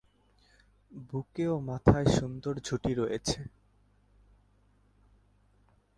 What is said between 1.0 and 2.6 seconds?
বুকে ও মাথায় সুন্দর